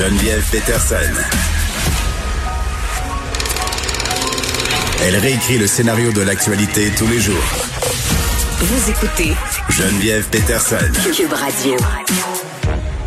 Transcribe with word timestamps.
Geneviève 0.00 0.42
Peterson. 0.50 0.96
Elle 5.04 5.16
réécrit 5.16 5.58
le 5.58 5.66
scénario 5.66 6.10
de 6.10 6.22
l'actualité 6.22 6.90
tous 6.96 7.06
les 7.06 7.20
jours. 7.20 7.36
Vous 8.60 8.90
écoutez 8.90 9.34
Geneviève 9.68 10.26
Peterson. 10.30 10.78
Cube 11.14 11.34
Radio. 11.34 11.76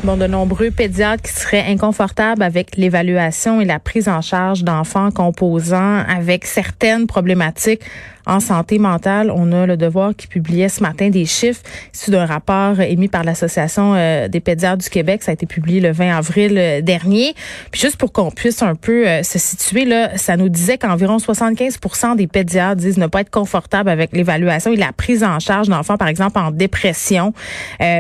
Bon, 0.03 0.17
de 0.17 0.27
nombreux 0.27 0.69
pédiatres 0.69 1.23
qui 1.23 1.31
seraient 1.31 1.65
inconfortables 1.67 2.43
avec 2.43 2.77
l'évaluation 2.77 3.59
et 3.59 3.65
la 3.65 3.79
prise 3.79 4.07
en 4.07 4.21
charge 4.21 4.63
d'enfants 4.63 5.09
composants 5.09 6.03
avec 6.07 6.45
certaines 6.45 7.07
problématiques 7.07 7.81
en 8.25 8.39
santé 8.39 8.79
mentale. 8.79 9.31
On 9.31 9.51
a 9.51 9.65
le 9.65 9.77
devoir 9.77 10.15
qui 10.15 10.27
publiait 10.27 10.69
ce 10.69 10.81
matin 10.81 11.09
des 11.09 11.25
chiffres 11.25 11.61
issus 11.93 12.11
d'un 12.11 12.25
rapport 12.25 12.79
émis 12.79 13.07
par 13.07 13.23
l'Association 13.23 13.93
euh, 13.95 14.27
des 14.27 14.39
pédiatres 14.39 14.83
du 14.83 14.89
Québec. 14.89 15.23
Ça 15.23 15.31
a 15.31 15.33
été 15.33 15.45
publié 15.45 15.79
le 15.79 15.91
20 15.91 16.15
avril 16.15 16.57
euh, 16.57 16.81
dernier. 16.81 17.33
Puis 17.71 17.81
juste 17.81 17.97
pour 17.97 18.11
qu'on 18.11 18.31
puisse 18.31 18.61
un 18.61 18.75
peu 18.75 19.07
euh, 19.07 19.23
se 19.23 19.39
situer, 19.39 19.85
là, 19.85 20.17
ça 20.17 20.37
nous 20.37 20.49
disait 20.49 20.77
qu'environ 20.77 21.17
75% 21.17 22.15
des 22.15 22.27
pédiatres 22.27 22.81
disent 22.81 22.97
ne 22.97 23.07
pas 23.07 23.21
être 23.21 23.29
confortables 23.29 23.89
avec 23.89 24.11
l'évaluation 24.13 24.71
et 24.71 24.75
la 24.75 24.91
prise 24.93 25.23
en 25.23 25.39
charge 25.39 25.67
d'enfants, 25.69 25.97
par 25.97 26.07
exemple, 26.07 26.37
en 26.39 26.51
dépression. 26.51 27.33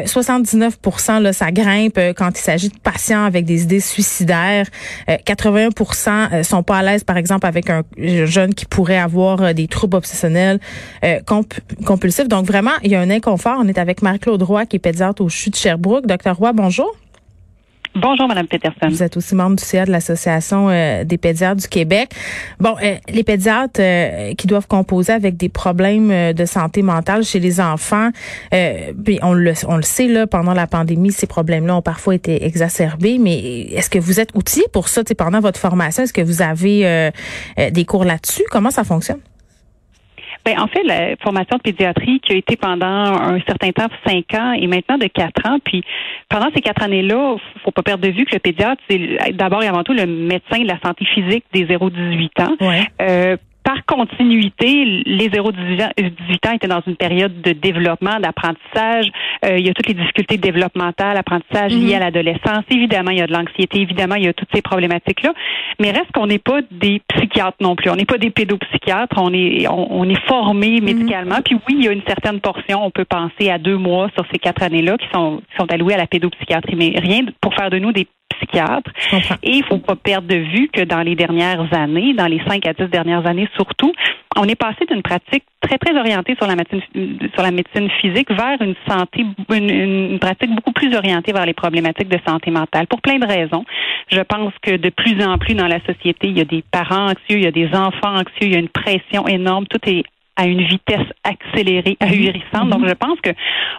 79 0.05 0.77
là, 1.21 1.33
ça 1.33 1.51
grimpe 1.51 1.99
quand 2.15 2.29
il 2.37 2.41
s'agit 2.41 2.69
de 2.69 2.77
patients 2.77 3.25
avec 3.25 3.45
des 3.45 3.63
idées 3.63 3.79
suicidaires. 3.79 4.65
81% 5.07 6.43
sont 6.43 6.63
pas 6.63 6.77
à 6.77 6.83
l'aise, 6.83 7.03
par 7.03 7.17
exemple, 7.17 7.45
avec 7.45 7.69
un 7.69 7.83
jeune 7.97 8.53
qui 8.53 8.65
pourrait 8.65 8.97
avoir 8.97 9.53
des 9.53 9.67
troubles 9.67 9.97
euh, 11.03 11.19
compulsif. 11.85 12.27
Donc 12.27 12.45
vraiment, 12.45 12.71
il 12.83 12.91
y 12.91 12.95
a 12.95 13.01
un 13.01 13.09
inconfort. 13.09 13.57
On 13.59 13.67
est 13.67 13.77
avec 13.77 14.01
Marie-Claude 14.01 14.41
Roy, 14.43 14.65
qui 14.65 14.77
est 14.77 14.79
pédiatre 14.79 15.21
au 15.21 15.29
CHU 15.29 15.49
de 15.49 15.55
Sherbrooke. 15.55 16.05
Docteur 16.05 16.37
Roy, 16.37 16.53
bonjour. 16.53 16.95
Bonjour, 17.95 18.27
Madame 18.27 18.47
Peterson. 18.47 18.87
Vous 18.89 19.03
êtes 19.03 19.17
aussi 19.17 19.35
membre 19.35 19.57
du 19.57 19.63
CA 19.63 19.85
de 19.85 19.91
l'Association 19.91 20.67
euh, 20.69 21.03
des 21.03 21.19
pédiatres 21.19 21.61
du 21.61 21.67
Québec. 21.67 22.09
Bon, 22.59 22.75
euh, 22.83 22.95
les 23.07 23.23
pédiatres 23.23 23.79
qui 24.35 24.47
doivent 24.47 24.65
composer 24.65 25.13
avec 25.13 25.37
des 25.37 25.49
problèmes 25.49 26.33
de 26.33 26.45
santé 26.45 26.81
mentale 26.81 27.23
chez 27.23 27.39
les 27.39 27.61
enfants, 27.61 28.09
puis 28.49 29.19
on 29.21 29.33
le, 29.33 29.53
on 29.67 29.75
le 29.75 29.83
sait 29.83 30.07
là, 30.07 30.25
pendant 30.25 30.55
la 30.55 30.65
pandémie, 30.65 31.11
ces 31.11 31.27
problèmes-là 31.27 31.75
ont 31.75 31.81
parfois 31.83 32.15
été 32.15 32.43
exacerbés. 32.45 33.19
Mais 33.19 33.37
est-ce 33.73 33.91
que 33.91 33.99
vous 33.99 34.19
êtes 34.19 34.29
outillé 34.33 34.65
pour 34.73 34.89
ça, 34.89 35.03
pendant 35.15 35.39
votre 35.39 35.59
formation 35.59 36.01
Est-ce 36.01 36.13
que 36.13 36.21
vous 36.21 36.41
avez 36.41 37.11
des 37.71 37.85
cours 37.85 38.05
là-dessus? 38.05 38.43
Comment 38.49 38.71
ça 38.71 38.83
fonctionne? 38.83 39.19
Ben, 40.45 40.59
en 40.59 40.67
fait, 40.67 40.83
la 40.83 41.15
formation 41.17 41.57
de 41.57 41.61
pédiatrie 41.61 42.19
qui 42.19 42.33
a 42.33 42.35
été 42.35 42.57
pendant 42.57 42.85
un 42.85 43.39
certain 43.47 43.71
temps, 43.71 43.87
cinq 44.05 44.33
ans, 44.33 44.53
et 44.53 44.67
maintenant 44.67 44.97
de 44.97 45.07
quatre 45.07 45.47
ans. 45.49 45.57
Puis 45.63 45.83
pendant 46.29 46.49
ces 46.53 46.61
quatre 46.61 46.83
années-là, 46.83 47.37
faut 47.63 47.71
pas 47.71 47.83
perdre 47.83 48.05
de 48.05 48.11
vue 48.11 48.25
que 48.25 48.33
le 48.33 48.39
pédiatre, 48.39 48.81
c'est 48.89 49.33
d'abord 49.33 49.63
et 49.63 49.67
avant 49.67 49.83
tout 49.83 49.93
le 49.93 50.05
médecin 50.05 50.59
de 50.59 50.67
la 50.67 50.79
santé 50.83 51.05
physique 51.05 51.45
des 51.53 51.65
0-18 51.65 52.43
ans. 52.43 52.55
Euh, 53.01 53.37
par 53.63 53.85
continuité, 53.85 54.85
les 55.05 55.29
0-18 55.29 56.47
ans 56.47 56.51
étaient 56.53 56.67
dans 56.67 56.81
une 56.85 56.95
période 56.95 57.41
de 57.41 57.51
développement, 57.53 58.19
d'apprentissage. 58.19 59.07
Euh, 59.45 59.57
il 59.57 59.65
y 59.65 59.69
a 59.69 59.73
toutes 59.73 59.87
les 59.87 59.93
difficultés 59.93 60.37
développementales, 60.37 61.17
apprentissage 61.17 61.71
liées 61.71 61.95
mhm. 61.95 62.01
à 62.01 62.05
l'adolescence. 62.05 62.63
Évidemment, 62.69 63.11
il 63.11 63.19
y 63.19 63.21
a 63.21 63.27
de 63.27 63.33
l'anxiété. 63.33 63.81
Évidemment, 63.81 64.15
il 64.15 64.25
y 64.25 64.27
a 64.27 64.33
toutes 64.33 64.49
ces 64.53 64.61
problématiques-là. 64.61 65.33
Mais 65.79 65.91
reste 65.91 66.11
qu'on 66.13 66.27
n'est 66.27 66.39
pas 66.39 66.61
des 66.71 67.01
psychiatres 67.07 67.57
non 67.61 67.75
plus. 67.75 67.89
On 67.89 67.95
n'est 67.95 68.05
pas 68.05 68.17
des 68.17 68.29
pédopsychiatres. 68.29 69.15
On 69.17 69.33
est, 69.33 69.67
on, 69.69 70.09
est 70.09 70.27
formé 70.27 70.79
mhm. 70.79 70.85
médicalement. 70.85 71.41
Puis 71.43 71.55
oui, 71.67 71.75
il 71.79 71.85
y 71.85 71.87
a 71.87 71.91
une 71.91 72.03
certaine 72.07 72.41
portion. 72.41 72.85
On 72.85 72.91
peut 72.91 73.05
penser 73.05 73.49
à 73.49 73.57
deux 73.57 73.77
mois 73.77 74.09
sur 74.15 74.25
ces 74.31 74.39
quatre 74.39 74.63
années-là 74.63 74.97
qui 74.97 75.07
sont, 75.13 75.41
qui 75.49 75.55
sont 75.57 75.71
alloués 75.71 75.93
à 75.93 75.97
la 75.97 76.07
pédopsychiatrie. 76.07 76.75
Mais 76.75 76.93
rien 76.99 77.21
pour 77.41 77.53
faire 77.53 77.69
de 77.69 77.79
nous 77.79 77.91
des 77.91 78.07
psychiatre. 78.43 78.91
Et 79.43 79.51
il 79.51 79.63
faut 79.63 79.77
pas 79.77 79.95
perdre 79.95 80.27
de 80.27 80.35
vue 80.35 80.69
que 80.71 80.83
dans 80.83 81.01
les 81.01 81.15
dernières 81.15 81.73
années, 81.73 82.13
dans 82.13 82.27
les 82.27 82.41
cinq 82.47 82.65
à 82.67 82.73
dix 82.73 82.89
dernières 82.89 83.25
années 83.27 83.49
surtout, 83.55 83.93
on 84.35 84.45
est 84.45 84.55
passé 84.55 84.85
d'une 84.89 85.01
pratique 85.01 85.43
très 85.61 85.77
très 85.77 85.97
orientée 85.97 86.35
sur 86.35 86.47
la 86.47 86.55
médecine 86.55 86.81
sur 87.33 87.43
la 87.43 87.51
médecine 87.51 87.89
physique 88.01 88.31
vers 88.31 88.61
une 88.61 88.75
santé 88.87 89.25
une, 89.51 90.19
pratique 90.19 90.53
beaucoup 90.55 90.71
plus 90.71 90.95
orientée 90.95 91.31
vers 91.31 91.45
les 91.45 91.53
problématiques 91.53 92.09
de 92.09 92.19
santé 92.27 92.51
mentale 92.51 92.87
pour 92.87 93.01
plein 93.01 93.19
de 93.19 93.27
raisons. 93.27 93.65
Je 94.11 94.21
pense 94.21 94.53
que 94.61 94.75
de 94.75 94.89
plus 94.89 95.23
en 95.23 95.37
plus 95.37 95.55
dans 95.55 95.67
la 95.67 95.79
société, 95.81 96.27
il 96.27 96.37
y 96.37 96.41
a 96.41 96.45
des 96.45 96.63
parents 96.71 97.07
anxieux, 97.11 97.37
il 97.37 97.43
y 97.43 97.47
a 97.47 97.51
des 97.51 97.69
enfants 97.73 98.15
anxieux, 98.15 98.43
il 98.43 98.53
y 98.53 98.55
a 98.55 98.59
une 98.59 98.69
pression 98.69 99.27
énorme, 99.27 99.65
tout 99.67 99.79
est 99.89 100.03
à 100.35 100.45
une 100.45 100.63
vitesse 100.63 101.07
accélérée, 101.23 101.97
ahurissante. 101.99 102.69
Donc, 102.69 102.87
je 102.87 102.93
pense 102.93 103.19
que 103.21 103.29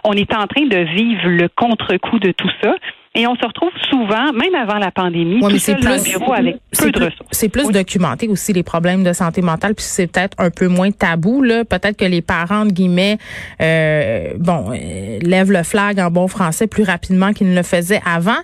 on 0.03 0.13
est 0.13 0.33
en 0.33 0.47
train 0.47 0.65
de 0.65 0.77
vivre 0.77 1.27
le 1.27 1.49
contre-coup 1.49 2.19
de 2.19 2.31
tout 2.31 2.49
ça. 2.63 2.75
Et 3.15 3.25
on 3.27 3.35
se 3.35 3.45
retrouve 3.45 3.71
souvent, 3.89 4.33
même 4.33 4.53
avant 4.55 4.77
la 4.77 4.91
pandémie, 4.91 5.39
tout 5.39 5.57
seul 5.57 5.79
dans 5.79 5.95
le 5.95 6.03
bureau 6.03 6.33
avec 6.33 6.57
peu 6.77 6.91
de 6.91 7.05
ressources. 7.05 7.29
C'est 7.31 7.49
plus 7.49 7.71
documenté 7.71 8.27
aussi 8.27 8.51
les 8.51 8.63
problèmes 8.63 9.03
de 9.03 9.13
santé 9.13 9.41
mentale, 9.41 9.73
puis 9.73 9.85
c'est 9.85 10.07
peut-être 10.07 10.35
un 10.37 10.49
peu 10.49 10.67
moins 10.67 10.91
tabou 10.91 11.41
là. 11.41 11.63
Peut-être 11.63 11.97
que 11.97 12.05
les 12.05 12.21
parents 12.21 12.65
de 12.65 12.71
guillemets, 12.71 13.17
euh, 13.61 14.33
bon, 14.37 14.71
euh, 14.71 15.19
lèvent 15.21 15.51
le 15.51 15.63
flag 15.63 15.99
en 15.99 16.11
bon 16.11 16.27
français 16.27 16.67
plus 16.67 16.83
rapidement 16.83 17.31
qu'ils 17.31 17.49
ne 17.49 17.55
le 17.55 17.63
faisaient 17.63 18.01
avant. 18.05 18.39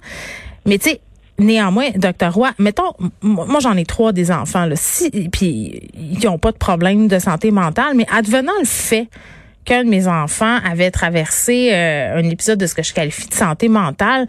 Mais 0.65 0.77
tu 0.77 0.91
sais, 0.91 1.01
Néanmoins, 1.39 1.89
docteur 1.95 2.35
Roy, 2.35 2.51
mettons, 2.59 2.93
moi 3.23 3.59
j'en 3.61 3.75
ai 3.75 3.83
trois 3.83 4.11
des 4.11 4.31
enfants, 4.31 4.65
là, 4.65 4.75
si, 4.75 5.09
puis 5.31 5.89
ils 5.95 6.23
n'ont 6.23 6.37
pas 6.37 6.51
de 6.51 6.57
problème 6.57 7.07
de 7.07 7.17
santé 7.17 7.49
mentale, 7.49 7.93
mais 7.95 8.05
advenant 8.15 8.51
le 8.59 8.65
fait 8.65 9.07
qu'un 9.65 9.83
de 9.83 9.89
mes 9.89 10.07
enfants 10.07 10.57
avait 10.65 10.91
traversé 10.91 11.69
euh, 11.71 12.17
un 12.17 12.29
épisode 12.29 12.59
de 12.59 12.65
ce 12.65 12.75
que 12.75 12.83
je 12.83 12.93
qualifie 12.93 13.27
de 13.27 13.33
santé 13.33 13.69
mentale, 13.69 14.27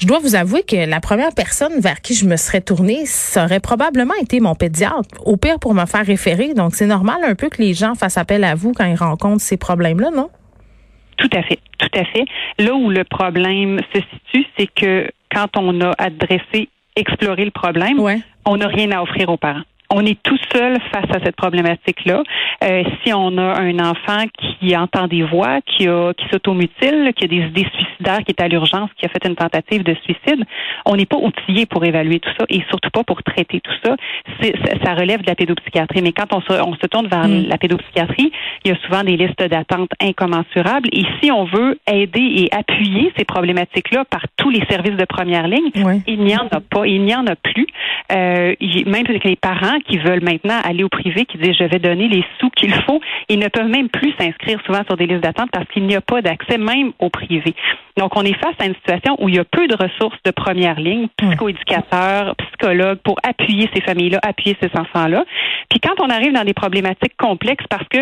je 0.00 0.06
dois 0.06 0.18
vous 0.18 0.34
avouer 0.34 0.62
que 0.62 0.88
la 0.88 1.00
première 1.00 1.34
personne 1.34 1.78
vers 1.78 2.00
qui 2.00 2.14
je 2.14 2.24
me 2.24 2.36
serais 2.36 2.62
tournée, 2.62 3.04
ça 3.04 3.44
aurait 3.44 3.60
probablement 3.60 4.14
été 4.22 4.40
mon 4.40 4.54
pédiatre, 4.54 5.08
au 5.26 5.36
pire 5.36 5.58
pour 5.60 5.74
me 5.74 5.84
faire 5.84 6.06
référer. 6.06 6.54
Donc, 6.54 6.74
c'est 6.74 6.86
normal 6.86 7.18
un 7.22 7.34
peu 7.34 7.50
que 7.50 7.60
les 7.60 7.74
gens 7.74 7.94
fassent 7.94 8.16
appel 8.16 8.42
à 8.44 8.54
vous 8.54 8.72
quand 8.72 8.86
ils 8.86 8.96
rencontrent 8.96 9.42
ces 9.42 9.58
problèmes-là, 9.58 10.10
non? 10.10 10.30
Tout 11.18 11.28
à 11.34 11.42
fait, 11.42 11.58
tout 11.78 11.98
à 11.98 12.04
fait. 12.06 12.24
Là 12.58 12.74
où 12.74 12.88
le 12.88 13.04
problème 13.04 13.80
se 13.94 14.00
situe, 14.00 14.46
c'est 14.58 14.68
que 14.74 15.10
quand 15.30 15.48
on 15.58 15.78
a 15.82 15.92
adressé, 15.98 16.70
exploré 16.96 17.44
le 17.44 17.50
problème, 17.50 18.00
on 18.46 18.56
n'a 18.56 18.68
rien 18.68 18.90
à 18.92 19.02
offrir 19.02 19.28
aux 19.28 19.36
parents 19.36 19.64
on 19.92 20.06
est 20.06 20.22
tout 20.22 20.38
seul 20.52 20.78
face 20.92 21.10
à 21.14 21.24
cette 21.24 21.36
problématique-là. 21.36 22.22
Euh, 22.62 22.84
si 23.02 23.12
on 23.12 23.36
a 23.38 23.60
un 23.60 23.78
enfant 23.78 24.24
qui 24.38 24.76
entend 24.76 25.08
des 25.08 25.22
voix, 25.22 25.60
qui 25.62 25.88
a 25.88 26.12
qui 26.14 26.26
s'automutile, 26.30 27.12
qui 27.16 27.24
a 27.24 27.28
des 27.28 27.36
idées 27.46 27.66
suicidaires, 27.74 28.20
qui 28.24 28.32
est 28.32 28.40
à 28.40 28.48
l'urgence, 28.48 28.90
qui 28.96 29.06
a 29.06 29.08
fait 29.08 29.26
une 29.26 29.34
tentative 29.34 29.82
de 29.82 29.94
suicide, 30.04 30.44
on 30.86 30.96
n'est 30.96 31.06
pas 31.06 31.16
outillé 31.16 31.66
pour 31.66 31.84
évaluer 31.84 32.20
tout 32.20 32.30
ça 32.38 32.46
et 32.48 32.62
surtout 32.68 32.90
pas 32.90 33.02
pour 33.02 33.22
traiter 33.22 33.60
tout 33.60 33.72
ça. 33.84 33.96
ça 34.84 34.94
relève 34.94 35.22
de 35.22 35.26
la 35.26 35.34
pédopsychiatrie. 35.34 36.02
Mais 36.02 36.12
quand 36.12 36.32
on 36.32 36.40
se, 36.40 36.52
on 36.52 36.74
se 36.74 36.86
tourne 36.86 37.08
vers 37.08 37.26
mm. 37.26 37.48
la 37.48 37.58
pédopsychiatrie, 37.58 38.30
il 38.64 38.70
y 38.70 38.74
a 38.74 38.78
souvent 38.86 39.02
des 39.02 39.16
listes 39.16 39.42
d'attente 39.42 39.90
incommensurables. 40.00 40.88
Et 40.92 41.04
si 41.20 41.32
on 41.32 41.44
veut 41.44 41.78
aider 41.90 42.20
et 42.20 42.54
appuyer 42.54 43.12
ces 43.18 43.24
problématiques-là 43.24 44.04
par 44.04 44.22
tous 44.36 44.50
les 44.50 44.64
services 44.66 44.96
de 44.96 45.04
première 45.04 45.48
ligne, 45.48 45.70
il 46.06 46.20
n'y 46.20 46.36
en 46.36 46.46
a 46.50 46.60
pas, 46.60 46.86
il 46.86 47.02
n'y 47.02 47.14
en 47.14 47.26
a 47.26 47.34
plus. 47.34 47.66
Euh, 48.12 48.54
même 48.86 49.04
les 49.24 49.36
parents 49.36 49.79
qui 49.82 49.98
veulent 49.98 50.22
maintenant 50.22 50.58
aller 50.64 50.84
au 50.84 50.88
privé, 50.88 51.24
qui 51.24 51.38
disent 51.38 51.56
je 51.58 51.64
vais 51.64 51.78
donner 51.78 52.08
les 52.08 52.24
sous 52.38 52.50
qu'il 52.50 52.72
faut, 52.72 53.00
ils 53.28 53.38
ne 53.38 53.48
peuvent 53.48 53.68
même 53.68 53.88
plus 53.88 54.12
s'inscrire 54.18 54.60
souvent 54.66 54.82
sur 54.86 54.96
des 54.96 55.06
listes 55.06 55.22
d'attente 55.22 55.50
parce 55.52 55.66
qu'il 55.68 55.84
n'y 55.86 55.96
a 55.96 56.00
pas 56.00 56.22
d'accès 56.22 56.58
même 56.58 56.92
au 56.98 57.10
privé. 57.10 57.54
Donc, 57.96 58.16
on 58.16 58.22
est 58.22 58.38
face 58.38 58.54
à 58.58 58.66
une 58.66 58.74
situation 58.74 59.16
où 59.18 59.28
il 59.28 59.34
y 59.34 59.38
a 59.38 59.44
peu 59.44 59.66
de 59.66 59.74
ressources 59.74 60.16
de 60.24 60.30
première 60.30 60.80
ligne, 60.80 61.08
psychoéducateurs, 61.18 62.34
psychologues, 62.36 62.98
pour 63.04 63.16
appuyer 63.22 63.68
ces 63.74 63.82
familles-là, 63.82 64.20
appuyer 64.22 64.56
ces 64.62 64.70
enfants-là. 64.74 65.24
Puis 65.68 65.80
quand 65.80 66.02
on 66.02 66.08
arrive 66.08 66.32
dans 66.32 66.44
des 66.44 66.54
problématiques 66.54 67.16
complexes, 67.18 67.64
parce 67.68 67.86
que 67.88 67.98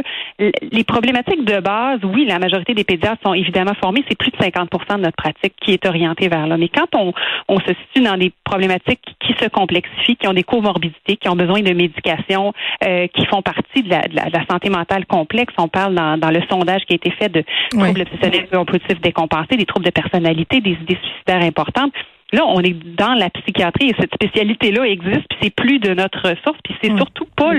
les 0.70 0.84
problématiques 0.84 1.44
de 1.44 1.60
base, 1.60 2.00
oui, 2.04 2.26
la 2.26 2.38
majorité 2.38 2.74
des 2.74 2.84
pédiatres 2.84 3.20
sont 3.24 3.34
évidemment 3.34 3.74
formés, 3.80 4.04
c'est 4.08 4.16
plus 4.16 4.30
de 4.30 4.36
50% 4.36 4.96
de 4.96 5.02
notre 5.02 5.16
pratique 5.16 5.54
qui 5.60 5.72
est 5.72 5.84
orientée 5.86 6.28
vers 6.28 6.46
là. 6.46 6.56
Mais 6.56 6.68
quand 6.68 6.94
on, 6.94 7.12
on 7.48 7.58
se 7.60 7.72
situe 7.86 8.04
dans 8.04 8.16
des 8.16 8.32
problématiques 8.44 9.02
qui 9.20 9.34
se 9.34 9.48
complexifient, 9.48 10.16
qui 10.16 10.28
ont 10.28 10.34
des 10.34 10.44
comorbidités, 10.44 11.16
qui 11.16 11.28
ont 11.28 11.36
besoin 11.36 11.60
de 11.68 11.74
médication, 11.74 12.52
euh, 12.84 13.06
qui 13.08 13.26
font 13.26 13.42
partie 13.42 13.82
de 13.82 13.90
la, 13.90 14.02
de, 14.02 14.14
la, 14.14 14.46
santé 14.50 14.70
mentale 14.70 15.06
complexe, 15.06 15.52
on 15.58 15.68
parle 15.68 15.94
dans, 15.94 16.16
dans, 16.18 16.30
le 16.30 16.40
sondage 16.50 16.82
qui 16.86 16.94
a 16.94 16.96
été 16.96 17.10
fait 17.10 17.28
de 17.28 17.44
troubles 17.70 18.02
obsessionnels 18.02 18.48
compulsifs 18.50 19.00
décompensés, 19.00 19.56
des 19.56 19.66
troubles 19.66 19.86
de 19.86 19.90
personnalité, 19.90 20.60
des 20.60 20.72
idées 20.72 20.98
suicidaires 21.02 21.42
importantes. 21.42 21.92
Là, 22.32 22.42
on 22.46 22.60
est 22.60 22.74
dans 22.74 23.14
la 23.14 23.30
psychiatrie 23.30 23.88
et 23.88 23.94
cette 23.98 24.12
spécialité-là 24.12 24.84
existe, 24.84 25.26
puis 25.30 25.38
c'est 25.42 25.54
plus 25.54 25.78
de 25.78 25.94
notre 25.94 26.28
ressource, 26.28 26.58
puis 26.62 26.76
c'est 26.82 26.94
surtout 26.94 27.26
pas, 27.34 27.52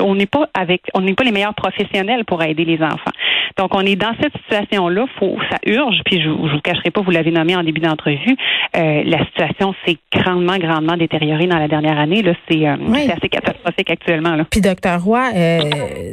on 0.00 0.14
n'est 0.14 0.26
pas 0.26 0.48
avec, 0.54 0.82
on 0.94 1.02
n'est 1.02 1.12
pas 1.12 1.24
les 1.24 1.32
meilleurs 1.32 1.54
professionnels 1.54 2.24
pour 2.24 2.42
aider 2.42 2.64
les 2.64 2.82
enfants. 2.82 3.12
Donc, 3.60 3.74
on 3.74 3.82
est 3.82 3.94
dans 3.94 4.14
cette 4.18 4.32
situation-là, 4.44 5.04
faut, 5.18 5.36
ça 5.50 5.58
urge, 5.66 6.00
puis 6.06 6.18
je, 6.18 6.30
je 6.30 6.54
vous 6.54 6.60
cacherai 6.64 6.90
pas, 6.90 7.02
vous 7.02 7.10
l'avez 7.10 7.30
nommé 7.30 7.54
en 7.54 7.62
début 7.62 7.82
d'entrevue, 7.82 8.34
euh, 8.74 9.02
la 9.04 9.18
situation 9.26 9.74
s'est 9.84 9.98
grandement, 10.10 10.56
grandement 10.56 10.96
détériorée 10.96 11.46
dans 11.46 11.58
la 11.58 11.68
dernière 11.68 11.98
année. 11.98 12.22
Là, 12.22 12.32
c'est, 12.48 12.66
euh, 12.66 12.76
assez 13.14 13.28
catastrophique 13.28 13.90
actuellement. 13.90 14.34
Là. 14.34 14.46
Puis, 14.50 14.62
docteur 14.62 15.04
Roy, 15.04 15.28
euh, 15.36 15.58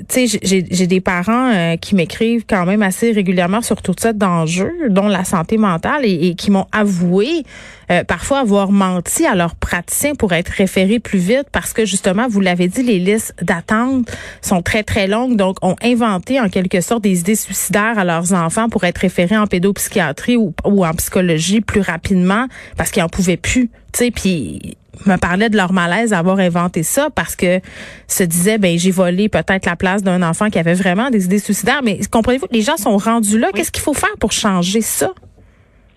tu 0.10 0.28
sais, 0.28 0.40
j'ai, 0.44 0.88
des 0.88 1.00
parents 1.00 1.54
euh, 1.54 1.78
qui 1.78 1.96
m'écrivent 1.96 2.46
quand 2.46 2.66
même 2.66 2.82
assez 2.82 3.14
régulièrement 3.14 3.62
sur 3.62 3.82
tout 3.82 3.96
ça 3.98 4.12
d'enjeux, 4.12 4.90
dont 4.90 5.08
la 5.08 5.24
santé 5.24 5.58
mentale, 5.58 6.04
et, 6.04 6.28
et 6.28 6.36
qui 6.36 6.52
m'ont 6.52 6.68
avoué 6.74 7.44
euh, 7.92 8.04
parfois 8.04 8.40
avoir 8.40 8.72
menti 8.72 9.26
à 9.26 9.36
leurs 9.36 9.56
praticiens 9.56 10.16
pour 10.16 10.34
être 10.34 10.50
référés 10.50 11.00
plus 11.00 11.20
vite 11.20 11.48
parce 11.52 11.74
que 11.74 11.86
justement, 11.86 12.28
vous 12.28 12.42
l'avez 12.42 12.68
dit, 12.68 12.84
les 12.84 13.00
listes 13.00 13.34
d'attente 13.42 14.10
sont 14.42 14.62
très, 14.62 14.84
très 14.84 15.08
longues. 15.08 15.36
Donc, 15.36 15.58
ont 15.62 15.76
inventé 15.82 16.40
en 16.40 16.50
quelque 16.50 16.82
sorte 16.82 17.04
des 17.04 17.20
idées 17.20 17.36
suicidaires 17.36 17.98
à 17.98 18.04
leurs 18.04 18.34
enfants 18.34 18.70
pour 18.70 18.84
être 18.84 18.98
référés 19.00 19.38
en 19.38 19.48
pédopsychiatrie 19.48 20.38
ou, 20.38 20.54
ou 20.66 20.86
en 20.86 20.94
psychologie 20.94 21.62
plus 21.62 21.82
rapidement 21.82 22.48
parce 22.76 22.92
qu'ils 22.92 23.04
en 23.04 23.10
pouvaient 23.10 23.38
plus. 23.38 23.70
Tu 23.94 24.06
sais, 24.06 24.12
puis 24.12 24.78
me 25.06 25.16
parlait 25.18 25.50
de 25.50 25.58
leur 25.58 25.74
malaise 25.74 26.10
d'avoir 26.12 26.40
inventé 26.40 26.84
ça 26.84 27.10
parce 27.14 27.36
que 27.36 27.60
se 28.08 28.24
disait 28.24 28.58
ben 28.58 28.78
j'ai 28.78 28.92
volé 28.92 29.30
peut-être 29.30 29.66
la 29.66 29.76
place 29.76 30.04
d'un 30.04 30.24
enfant 30.24 30.50
qui 30.50 30.60
avait 30.60 30.74
vraiment 30.74 31.10
des 31.10 31.26
idées 31.26 31.40
suicidaires 31.40 31.82
mais 31.84 32.00
comprenez-vous 32.12 32.48
les 32.52 32.62
gens 32.62 32.78
sont 32.78 32.98
rendus 32.98 33.38
là 33.38 33.50
qu'est-ce 33.54 33.72
qu'il 33.72 33.84
faut 33.84 33.94
faire 33.94 34.16
pour 34.20 34.32
changer 34.32 34.82
ça? 34.82 35.14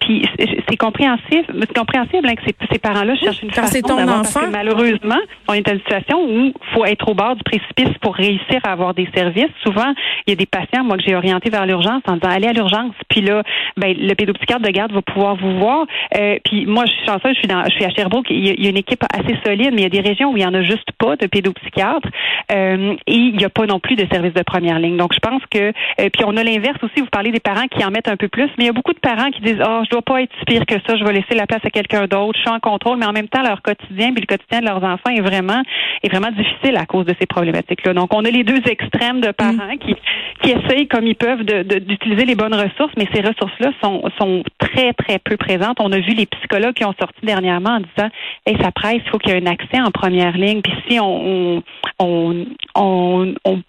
Puis 0.00 0.26
c'est 0.68 0.76
compréhensible, 0.76 1.46
c'est 1.60 1.76
compréhensible 1.76 2.26
hein, 2.28 2.34
que 2.34 2.42
ces, 2.46 2.54
ces 2.72 2.78
parents-là 2.78 3.14
cherchent 3.16 3.42
une 3.42 3.50
façon 3.50 3.80
ton 3.82 4.08
enfant. 4.08 4.48
malheureusement, 4.50 5.18
on 5.48 5.54
est 5.54 5.66
dans 5.66 5.72
une 5.72 5.80
situation 5.80 6.18
où 6.22 6.52
faut 6.74 6.84
être 6.84 7.08
au 7.08 7.14
bord 7.14 7.36
du 7.36 7.42
précipice 7.42 7.96
pour 8.00 8.14
réussir 8.14 8.60
à 8.64 8.72
avoir 8.72 8.94
des 8.94 9.08
services. 9.14 9.50
Souvent, 9.62 9.92
il 10.26 10.30
y 10.30 10.32
a 10.32 10.36
des 10.36 10.46
patients, 10.46 10.84
moi 10.84 10.96
que 10.96 11.02
j'ai 11.06 11.14
orienté 11.14 11.50
vers 11.50 11.66
l'urgence 11.66 12.02
en 12.06 12.14
disant 12.14 12.28
allez 12.28 12.48
à 12.48 12.52
l'urgence. 12.52 12.94
Puis 13.08 13.20
là, 13.20 13.42
ben 13.76 13.94
le 13.98 14.14
pédopsychiatre 14.14 14.62
de 14.62 14.70
garde 14.70 14.92
va 14.92 15.02
pouvoir 15.02 15.36
vous 15.36 15.58
voir. 15.58 15.86
Euh, 16.16 16.38
puis 16.44 16.66
moi, 16.66 16.84
je 16.86 16.92
suis 16.92 17.06
chanceuse, 17.06 17.34
je 17.34 17.38
suis 17.40 17.48
dans, 17.48 17.64
je 17.64 17.70
suis 17.70 17.84
à 17.84 17.90
Sherbrooke. 17.90 18.26
Il 18.30 18.62
y, 18.62 18.66
a, 18.66 18.70
une 18.70 18.76
équipe 18.76 19.04
assez 19.12 19.36
solide, 19.44 19.70
mais 19.72 19.82
il 19.82 19.94
y 19.94 19.98
a 19.98 20.02
des 20.02 20.08
régions 20.08 20.32
où 20.32 20.36
il 20.36 20.42
y 20.42 20.46
en 20.46 20.54
a 20.54 20.62
juste 20.62 20.90
pas 20.98 21.16
de 21.16 21.26
pédopsychiatre 21.26 22.08
euh, 22.52 22.94
et 23.06 23.14
il 23.14 23.36
n'y 23.36 23.44
a 23.44 23.50
pas 23.50 23.66
non 23.66 23.80
plus 23.80 23.96
de 23.96 24.06
services 24.10 24.34
de 24.34 24.42
première 24.42 24.78
ligne. 24.78 24.96
Donc 24.96 25.12
je 25.14 25.18
pense 25.18 25.42
que 25.50 25.58
euh, 25.58 26.08
puis 26.12 26.24
on 26.26 26.36
a 26.36 26.44
l'inverse 26.44 26.78
aussi. 26.82 27.00
Vous 27.00 27.06
parlez 27.10 27.30
des 27.30 27.40
parents 27.40 27.66
qui 27.66 27.84
en 27.84 27.90
mettent 27.90 28.08
un 28.08 28.16
peu 28.16 28.28
plus, 28.28 28.48
mais 28.58 28.64
il 28.64 28.66
y 28.66 28.70
a 28.70 28.72
beaucoup 28.72 28.92
de 28.92 28.98
parents 28.98 29.30
qui 29.30 29.40
disent 29.40 29.62
oh 29.66 29.82
je 29.90 29.96
dois 29.96 30.02
pas 30.02 30.22
être 30.22 30.32
pire 30.46 30.64
que 30.66 30.76
ça, 30.86 30.96
je 30.96 31.04
vais 31.04 31.12
laisser 31.12 31.34
la 31.34 31.46
place 31.46 31.64
à 31.64 31.70
quelqu'un 31.70 32.06
d'autre, 32.06 32.36
je 32.36 32.42
suis 32.42 32.50
en 32.50 32.60
contrôle, 32.60 32.98
mais 32.98 33.06
en 33.06 33.12
même 33.12 33.28
temps, 33.28 33.42
leur 33.42 33.60
quotidien, 33.60 34.12
puis 34.12 34.20
le 34.20 34.26
quotidien 34.26 34.60
de 34.60 34.66
leurs 34.66 34.82
enfants 34.84 35.10
est 35.10 35.20
vraiment 35.20 35.62
est 36.02 36.08
vraiment 36.08 36.30
difficile 36.30 36.76
à 36.76 36.86
cause 36.86 37.04
de 37.06 37.14
ces 37.20 37.26
problématiques-là. 37.26 37.92
Donc, 37.92 38.14
on 38.14 38.24
a 38.24 38.30
les 38.30 38.44
deux 38.44 38.62
extrêmes 38.66 39.20
de 39.20 39.32
parents 39.32 39.76
qui, 39.80 39.96
qui 40.42 40.50
essayent 40.52 40.86
comme 40.86 41.06
ils 41.06 41.16
peuvent 41.16 41.42
d'utiliser 41.44 42.24
les 42.24 42.36
bonnes 42.36 42.54
ressources, 42.54 42.92
mais 42.96 43.08
ces 43.12 43.20
ressources-là 43.20 43.72
sont, 43.82 44.02
sont 44.18 44.42
très, 44.58 44.92
très 44.92 45.18
peu 45.18 45.36
présentes. 45.36 45.78
On 45.80 45.92
a 45.92 45.98
vu 45.98 46.14
les 46.14 46.26
psychologues 46.26 46.74
qui 46.74 46.84
ont 46.84 46.94
sorti 46.98 47.20
dernièrement 47.24 47.70
en 47.70 47.80
disant 47.80 48.08
Hey, 48.46 48.56
ça 48.62 48.70
presse, 48.70 49.00
il 49.04 49.10
faut 49.10 49.18
qu'il 49.18 49.32
y 49.32 49.36
ait 49.36 49.42
un 49.42 49.50
accès 49.50 49.80
en 49.80 49.90
première 49.90 50.36
ligne. 50.36 50.62
Puis 50.62 50.72
si 50.88 51.00
on, 51.00 51.62
on, 51.98 52.46
on, 52.76 53.34
on 53.44 53.62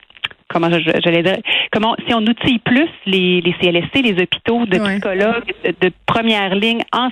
comment 0.52 0.70
j'allais 0.70 1.24
dire, 1.24 1.38
comment 1.72 1.96
si 2.08 2.14
on 2.14 2.22
outille 2.22 2.60
plus 2.60 2.90
les, 3.06 3.42
les 3.42 3.54
CLSC, 3.54 4.02
les 4.04 4.22
hôpitaux 4.22 4.66
de 4.66 4.78
psychologues 4.78 5.54
de, 5.64 5.92
première 6.06 6.54
ligne 6.56 6.84
en, 6.94 7.10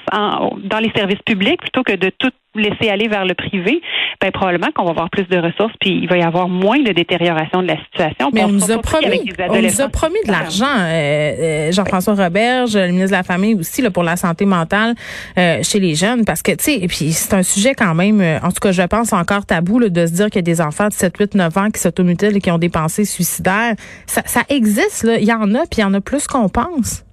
dans 0.63 0.79
les 0.79 0.91
services 0.91 1.21
publics 1.25 1.61
plutôt 1.61 1.83
que 1.83 1.95
de 1.95 2.09
tout 2.17 2.31
laisser 2.55 2.89
aller 2.89 3.07
vers 3.07 3.25
le 3.25 3.35
privé, 3.35 3.81
ben 4.21 4.31
probablement 4.31 4.69
qu'on 4.73 4.85
va 4.85 4.91
avoir 4.91 5.09
plus 5.09 5.25
de 5.25 5.37
ressources 5.37 5.73
puis 5.79 5.99
il 6.01 6.09
va 6.09 6.17
y 6.17 6.23
avoir 6.23 6.49
moins 6.49 6.79
de 6.79 6.91
détérioration 6.91 7.61
de 7.61 7.67
la 7.67 7.77
situation. 7.77 8.31
Mais 8.33 8.43
on 8.43 8.49
nous 8.49 8.71
a 8.71 8.79
promis, 8.79 9.31
on 9.49 9.61
nous 9.61 9.81
a 9.81 9.89
promis 9.89 10.19
de 10.25 10.31
l'argent. 10.31 10.65
Euh, 10.65 10.89
euh, 10.89 11.71
Jean-François 11.71 12.15
Roberge, 12.15 12.75
le 12.75 12.87
ministre 12.87 13.11
de 13.11 13.17
la 13.17 13.23
Famille 13.23 13.53
aussi 13.53 13.81
là, 13.81 13.91
pour 13.91 14.03
la 14.03 14.15
santé 14.15 14.45
mentale 14.45 14.95
euh, 15.37 15.59
chez 15.61 15.79
les 15.79 15.93
jeunes 15.93 16.25
parce 16.25 16.41
que 16.41 16.51
tu 16.51 16.63
sais 16.63 16.75
et 16.75 16.87
puis 16.87 17.11
c'est 17.11 17.35
un 17.35 17.43
sujet 17.43 17.75
quand 17.75 17.93
même 17.93 18.21
en 18.43 18.49
tout 18.49 18.59
cas 18.61 18.71
je 18.71 18.81
pense 18.81 19.13
encore 19.13 19.45
tabou 19.45 19.79
là, 19.79 19.89
de 19.89 20.07
se 20.07 20.13
dire 20.13 20.25
qu'il 20.25 20.37
y 20.37 20.39
a 20.39 20.41
des 20.41 20.61
enfants 20.61 20.87
de 20.87 20.93
7 20.93 21.15
8 21.17 21.35
9 21.35 21.57
ans 21.57 21.69
qui 21.69 21.79
s'automutilent 21.79 22.37
et 22.37 22.41
qui 22.41 22.51
ont 22.51 22.57
des 22.57 22.69
pensées 22.69 23.05
suicidaires. 23.05 23.75
Ça, 24.07 24.23
ça 24.25 24.41
existe 24.49 25.03
là, 25.03 25.17
il 25.19 25.27
y 25.27 25.33
en 25.33 25.53
a 25.53 25.59
puis 25.59 25.79
il 25.79 25.81
y 25.81 25.83
en 25.83 25.93
a 25.93 26.01
plus 26.01 26.25
qu'on 26.25 26.49
pense. 26.49 27.03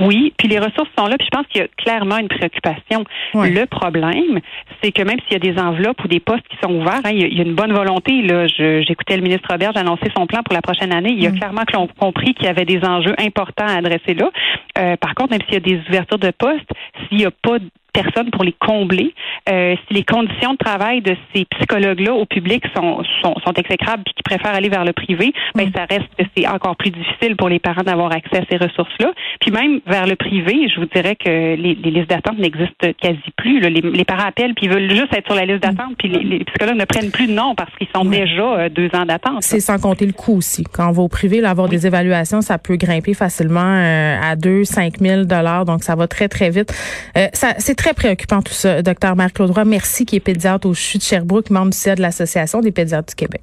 Oui, 0.00 0.32
puis 0.36 0.48
les 0.48 0.58
ressources 0.58 0.88
sont 0.98 1.06
là, 1.06 1.16
puis 1.18 1.26
je 1.30 1.36
pense 1.36 1.46
qu'il 1.48 1.60
y 1.60 1.64
a 1.64 1.68
clairement 1.76 2.18
une 2.18 2.28
préoccupation. 2.28 3.04
Le 3.34 3.64
problème, 3.66 4.40
c'est 4.82 4.92
que 4.92 5.02
même 5.02 5.18
s'il 5.20 5.32
y 5.32 5.36
a 5.48 5.52
des 5.52 5.60
enveloppes 5.60 6.02
ou 6.04 6.08
des 6.08 6.20
postes 6.20 6.46
qui 6.48 6.56
sont 6.62 6.72
ouverts, 6.74 7.00
hein, 7.04 7.10
il, 7.12 7.36
y 7.36 7.40
a, 7.40 7.44
une 7.44 7.54
bonne 7.54 7.72
volonté. 7.72 8.22
Là, 8.22 8.46
j'écoutais 8.46 9.16
le 9.16 9.22
ministre 9.22 9.48
Robert 9.50 9.76
annoncer 9.76 10.08
son 10.16 10.26
plan 10.26 10.42
pour 10.42 10.54
la 10.54 10.62
prochaine 10.62 10.92
année. 10.92 11.10
Il 11.12 11.22
y 11.22 11.26
a 11.26 11.30
mm. 11.30 11.38
clairement 11.38 11.64
compris 11.98 12.34
qu'il 12.34 12.46
y 12.46 12.48
avait 12.48 12.64
des 12.64 12.82
enjeux 12.84 13.14
importants 13.18 13.66
à 13.66 13.78
adresser 13.78 14.14
là. 14.14 14.30
Euh, 14.78 14.96
par 14.96 15.14
contre, 15.14 15.32
même 15.32 15.42
s'il 15.42 15.54
y 15.54 15.56
a 15.56 15.60
des 15.60 15.80
ouvertures 15.88 16.18
de 16.18 16.30
postes, 16.30 16.70
s'il 17.08 17.18
n'y 17.18 17.26
a 17.26 17.30
pas 17.30 17.58
personnes 17.92 18.30
pour 18.30 18.44
les 18.44 18.54
combler. 18.58 19.14
Euh, 19.48 19.74
si 19.86 19.94
les 19.94 20.04
conditions 20.04 20.52
de 20.52 20.58
travail 20.58 21.00
de 21.00 21.16
ces 21.34 21.44
psychologues-là 21.44 22.12
au 22.14 22.26
public 22.26 22.64
sont, 22.74 23.02
sont, 23.22 23.34
sont 23.44 23.52
exécrables 23.54 24.02
et 24.06 24.12
qui 24.12 24.22
préfèrent 24.22 24.54
aller 24.54 24.68
vers 24.68 24.84
le 24.84 24.92
privé, 24.92 25.32
ben 25.54 25.68
mm. 25.68 25.72
ça 25.74 25.86
reste 25.88 26.08
que 26.18 26.24
c'est 26.36 26.46
encore 26.46 26.76
plus 26.76 26.90
difficile 26.90 27.36
pour 27.36 27.48
les 27.48 27.58
parents 27.58 27.82
d'avoir 27.82 28.12
accès 28.12 28.38
à 28.38 28.44
ces 28.50 28.56
ressources-là. 28.56 29.12
Puis 29.40 29.50
même 29.50 29.80
vers 29.86 30.06
le 30.06 30.16
privé, 30.16 30.68
je 30.68 30.80
vous 30.80 30.86
dirais 30.86 31.16
que 31.16 31.28
les, 31.28 31.74
les 31.74 31.90
listes 31.90 32.10
d'attente 32.10 32.38
n'existent 32.38 32.88
quasi 33.00 33.18
plus. 33.36 33.60
Les, 33.60 33.70
les, 33.80 34.04
parents 34.04 34.26
appellent 34.26 34.54
puis 34.54 34.66
ils 34.66 34.72
veulent 34.72 34.90
juste 34.90 35.12
être 35.12 35.26
sur 35.26 35.34
la 35.34 35.44
liste 35.44 35.62
d'attente, 35.62 35.94
puis 35.98 36.08
les, 36.08 36.44
psychologues 36.44 36.78
ne 36.78 36.84
prennent 36.84 37.10
plus 37.10 37.26
de 37.26 37.32
nom 37.32 37.54
parce 37.54 37.70
qu'ils 37.76 37.88
sont 37.94 38.04
déjà 38.04 38.42
euh, 38.42 38.68
deux 38.68 38.90
ans 38.94 39.06
d'attente. 39.06 39.42
C'est 39.42 39.60
sans 39.60 39.78
compter 39.78 40.06
le 40.06 40.12
coût 40.12 40.36
aussi. 40.36 40.64
Quand 40.64 40.88
on 40.88 40.92
va 40.92 41.02
au 41.02 41.08
privé, 41.08 41.40
là, 41.40 41.50
avoir 41.50 41.68
des 41.68 41.86
évaluations, 41.86 42.40
ça 42.40 42.58
peut 42.58 42.76
grimper 42.76 43.14
facilement 43.14 43.60
euh, 43.60 44.16
à 44.22 44.36
2 44.36 44.64
5 44.64 44.98
000 44.98 45.24
dollars, 45.24 45.64
donc 45.64 45.82
ça 45.82 45.94
va 45.94 46.06
très 46.06 46.28
très 46.28 46.50
vite. 46.50 46.72
Euh, 47.16 47.26
ça, 47.32 47.54
c'est 47.58 47.74
très 47.80 47.94
préoccupant 47.94 48.42
tout 48.42 48.52
ça. 48.52 48.82
Docteur 48.82 49.16
Marc-Claude 49.16 49.52
Roy, 49.52 49.64
merci, 49.64 50.04
qui 50.04 50.16
est 50.16 50.20
pédiatre 50.20 50.68
au 50.68 50.74
CHU 50.74 50.98
de 50.98 51.02
Sherbrooke, 51.02 51.48
membre 51.48 51.70
du 51.70 51.78
CA 51.78 51.94
de 51.94 52.02
l'Association 52.02 52.60
des 52.60 52.72
pédiatres 52.72 53.08
du 53.08 53.14
Québec. 53.14 53.40